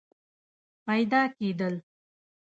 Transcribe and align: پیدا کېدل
پیدا 0.85 1.21
کېدل 1.37 1.75